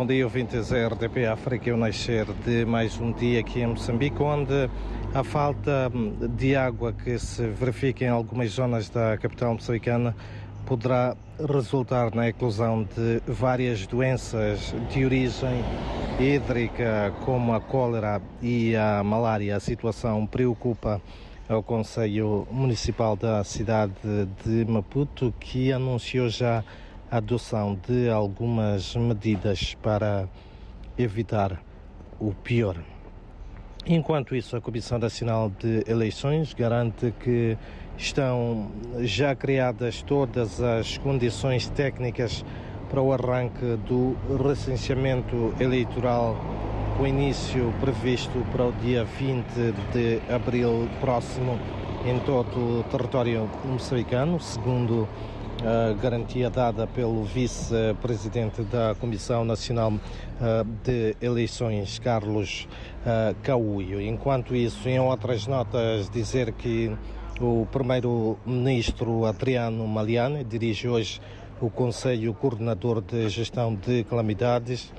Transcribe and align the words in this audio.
Bom 0.00 0.06
dia, 0.06 0.24
ouvintes 0.24 0.70
da 0.70 0.88
RDP 0.88 1.26
África. 1.26 1.68
Eu 1.68 1.76
nascer 1.76 2.24
de 2.46 2.64
mais 2.64 2.98
um 2.98 3.12
dia 3.12 3.40
aqui 3.40 3.60
em 3.60 3.66
Moçambique, 3.66 4.22
onde 4.22 4.70
a 5.12 5.22
falta 5.22 5.92
de 6.38 6.56
água 6.56 6.90
que 6.90 7.18
se 7.18 7.46
verifica 7.48 8.06
em 8.06 8.08
algumas 8.08 8.48
zonas 8.52 8.88
da 8.88 9.18
capital 9.18 9.52
moçambicana 9.52 10.16
poderá 10.64 11.14
resultar 11.38 12.14
na 12.14 12.28
eclosão 12.28 12.82
de 12.84 13.20
várias 13.30 13.86
doenças 13.86 14.74
de 14.90 15.04
origem 15.04 15.62
hídrica, 16.18 17.12
como 17.26 17.52
a 17.52 17.60
cólera 17.60 18.22
e 18.40 18.74
a 18.74 19.04
malária. 19.04 19.54
A 19.54 19.60
situação 19.60 20.26
preocupa 20.26 20.98
o 21.46 21.62
Conselho 21.62 22.48
Municipal 22.50 23.16
da 23.16 23.44
cidade 23.44 23.92
de 24.46 24.64
Maputo, 24.64 25.34
que 25.38 25.70
anunciou 25.70 26.30
já 26.30 26.64
a 27.10 27.16
adoção 27.16 27.78
de 27.88 28.08
algumas 28.08 28.94
medidas 28.94 29.74
para 29.74 30.28
evitar 30.96 31.60
o 32.20 32.32
pior. 32.32 32.76
Enquanto 33.86 34.36
isso, 34.36 34.56
a 34.56 34.60
Comissão 34.60 34.98
Nacional 34.98 35.50
de 35.58 35.82
Eleições 35.88 36.54
garante 36.54 37.12
que 37.18 37.56
estão 37.96 38.70
já 39.00 39.34
criadas 39.34 40.02
todas 40.02 40.60
as 40.60 40.98
condições 40.98 41.68
técnicas 41.70 42.44
para 42.90 43.00
o 43.00 43.12
arranque 43.12 43.76
do 43.88 44.16
recenseamento 44.46 45.54
eleitoral, 45.58 46.36
com 46.96 47.06
início 47.06 47.72
previsto 47.80 48.44
para 48.52 48.66
o 48.66 48.72
dia 48.72 49.04
20 49.04 49.46
de 49.92 50.20
abril 50.32 50.88
próximo 51.00 51.58
em 52.04 52.18
todo 52.20 52.80
o 52.80 52.84
território 52.90 53.48
moçambicano, 53.64 54.38
segundo 54.40 55.08
a 55.62 55.92
garantia 55.92 56.48
dada 56.48 56.86
pelo 56.86 57.22
vice-presidente 57.24 58.62
da 58.62 58.94
Comissão 58.94 59.44
Nacional 59.44 59.92
de 60.82 61.14
Eleições, 61.20 61.98
Carlos 61.98 62.66
Cauio. 63.42 64.00
Enquanto 64.00 64.54
isso, 64.54 64.88
em 64.88 64.98
outras 64.98 65.46
notas, 65.46 66.08
dizer 66.08 66.52
que 66.52 66.90
o 67.40 67.66
primeiro-ministro 67.70 69.26
Adriano 69.26 69.86
Maliane 69.86 70.44
dirige 70.44 70.88
hoje 70.88 71.20
o 71.60 71.68
Conselho 71.68 72.32
Coordenador 72.32 73.02
de 73.02 73.28
Gestão 73.28 73.74
de 73.74 74.04
Calamidades. 74.04 74.90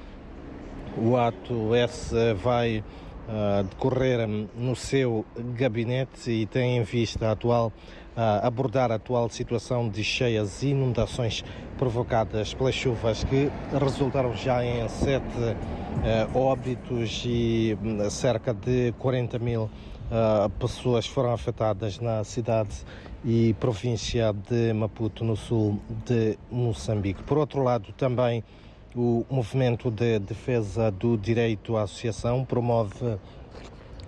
O 0.96 1.18
ato 1.18 1.76
esse 1.76 2.34
vai 2.36 2.84
uh, 3.28 3.64
decorrer 3.64 4.28
no 4.28 4.76
seu 4.76 5.26
gabinete 5.56 6.32
e 6.32 6.46
tem 6.46 6.78
em 6.78 6.84
vista 6.84 7.28
a 7.28 7.32
atual 7.32 7.72
abordar 8.44 8.92
a 8.92 8.96
atual 8.96 9.30
situação 9.30 9.88
de 9.88 10.04
cheias 10.04 10.64
e 10.64 10.72
inundações 10.72 11.46
provocadas 11.78 12.54
pelas 12.54 12.76
chuvas 12.76 13.24
que 13.24 13.50
resultaram 13.72 14.36
já 14.36 14.66
em 14.66 14.88
sete 14.90 15.38
uh, 15.38 16.38
óbitos 16.38 17.24
e 17.26 17.78
cerca 18.10 18.54
de 18.54 18.94
40 19.00 19.40
mil 19.40 19.70
pessoas 20.60 21.08
foram 21.08 21.32
afetadas 21.32 21.98
na 22.00 22.22
cidade 22.26 22.84
e 23.24 23.54
província 23.60 24.34
de 24.34 24.74
Maputo, 24.74 25.24
no 25.24 25.36
sul 25.36 25.80
de 26.06 26.38
Moçambique. 26.52 27.24
Por 27.24 27.38
outro 27.38 27.64
lado, 27.64 27.94
também 27.94 28.44
o 28.96 29.26
movimento 29.30 29.90
de 29.90 30.20
defesa 30.20 30.92
do 30.92 31.18
direito 31.18 31.78
à 31.78 31.84
associação 31.84 32.44
promove 32.44 33.18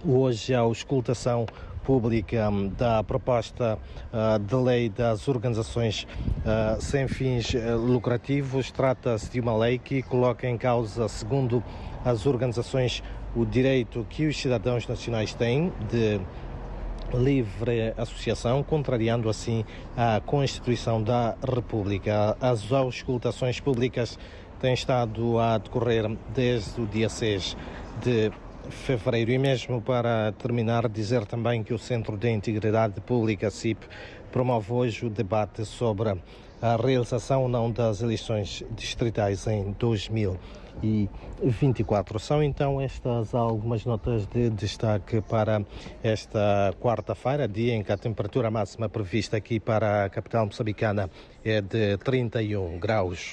hoje 0.05 0.53
a 0.53 0.59
auscultação 0.59 1.45
pública 1.83 2.49
da 2.77 3.03
proposta 3.03 3.77
uh, 4.11 4.39
de 4.39 4.55
lei 4.55 4.89
das 4.89 5.27
organizações 5.27 6.07
uh, 6.39 6.81
sem 6.81 7.07
fins 7.07 7.53
uh, 7.53 7.77
lucrativos. 7.77 8.71
Trata-se 8.71 9.29
de 9.29 9.39
uma 9.39 9.55
lei 9.55 9.77
que 9.77 10.01
coloca 10.01 10.47
em 10.47 10.57
causa, 10.57 11.07
segundo 11.07 11.63
as 12.03 12.25
organizações, 12.25 13.03
o 13.35 13.45
direito 13.45 14.05
que 14.09 14.25
os 14.27 14.37
cidadãos 14.37 14.87
nacionais 14.87 15.33
têm 15.33 15.71
de 15.89 16.19
livre 17.13 17.93
associação, 17.97 18.63
contrariando 18.63 19.29
assim 19.29 19.63
a 19.95 20.21
Constituição 20.25 21.01
da 21.01 21.35
República. 21.43 22.35
As 22.41 22.71
auscultações 22.71 23.59
públicas 23.59 24.17
têm 24.59 24.73
estado 24.73 25.39
a 25.39 25.57
decorrer 25.57 26.17
desde 26.33 26.81
o 26.81 26.85
dia 26.85 27.09
6 27.09 27.57
de 28.01 28.31
fevereiro. 28.69 29.31
E 29.31 29.37
mesmo 29.37 29.81
para 29.81 30.31
terminar, 30.33 30.87
dizer 30.87 31.25
também 31.25 31.63
que 31.63 31.73
o 31.73 31.77
Centro 31.77 32.17
de 32.17 32.29
Integridade 32.29 32.99
Pública, 33.01 33.49
CIP, 33.49 33.85
promove 34.31 34.71
hoje 34.71 35.05
o 35.05 35.09
debate 35.09 35.65
sobre 35.65 36.15
a 36.63 36.75
realização 36.77 37.43
ou 37.43 37.49
não 37.49 37.69
das 37.69 38.01
eleições 38.01 38.63
distritais 38.71 39.45
em 39.47 39.75
2024. 39.77 42.17
São 42.19 42.41
então 42.41 42.79
estas 42.79 43.35
algumas 43.35 43.83
notas 43.83 44.25
de 44.27 44.49
destaque 44.49 45.19
para 45.19 45.61
esta 46.01 46.73
quarta-feira, 46.79 47.49
dia 47.49 47.75
em 47.75 47.83
que 47.83 47.91
a 47.91 47.97
temperatura 47.97 48.49
máxima 48.49 48.87
prevista 48.87 49.35
aqui 49.35 49.59
para 49.59 50.05
a 50.05 50.09
capital 50.09 50.45
moçambicana 50.45 51.09
é 51.43 51.59
de 51.59 51.97
31 51.97 52.79
graus. 52.79 53.31